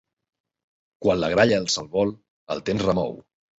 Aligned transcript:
Quan 1.05 1.21
la 1.25 1.29
gralla 1.35 1.61
alça 1.65 1.81
el 1.85 1.91
vol, 1.99 2.17
el 2.57 2.67
temps 2.73 2.89
remou. 2.91 3.17